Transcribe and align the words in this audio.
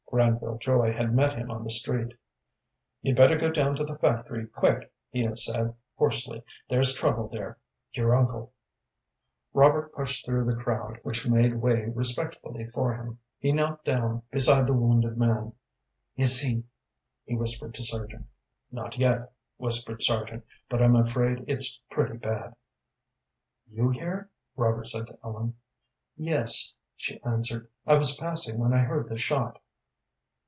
Granville 0.11 0.57
Joy 0.57 0.91
had 0.91 1.13
met 1.15 1.31
him 1.37 1.49
on 1.49 1.63
the 1.63 1.69
street. 1.69 2.15
"You'd 3.01 3.15
better 3.15 3.37
go 3.37 3.49
down 3.49 3.77
to 3.77 3.85
the 3.85 3.95
factory, 3.97 4.45
quick," 4.45 4.91
he 5.09 5.23
had 5.23 5.37
said, 5.37 5.73
hoarsely. 5.95 6.43
"There's 6.67 6.93
trouble 6.93 7.29
there; 7.29 7.57
your 7.93 8.13
uncle" 8.13 8.51
Robert 9.53 9.93
pushed 9.93 10.25
through 10.25 10.43
the 10.43 10.57
crowd, 10.61 10.99
which 11.03 11.25
made 11.25 11.61
way 11.61 11.85
respectfully 11.85 12.65
for 12.71 12.93
him. 12.93 13.19
He 13.39 13.53
knelt 13.53 13.85
down 13.85 14.23
beside 14.31 14.67
the 14.67 14.73
wounded 14.73 15.17
man. 15.17 15.53
"Is 16.17 16.41
he" 16.41 16.65
he 17.23 17.37
whispered 17.37 17.73
to 17.75 17.83
Sargent. 17.83 18.27
"Not 18.69 18.97
yet," 18.97 19.31
whispered 19.55 20.03
Sargent, 20.03 20.43
"but 20.67 20.81
I'm 20.83 20.97
afraid 20.97 21.45
it's 21.47 21.81
pretty 21.89 22.17
bad." 22.17 22.53
"You 23.65 23.91
here?" 23.91 24.29
Robert 24.57 24.87
said 24.87 25.07
to 25.07 25.17
Ellen. 25.23 25.55
"Yes," 26.17 26.73
she 26.97 27.23
answered, 27.23 27.69
"I 27.87 27.93
was 27.95 28.17
passing 28.17 28.59
when 28.59 28.73
I 28.73 28.79
heard 28.81 29.07
the 29.07 29.17
shot." 29.17 29.61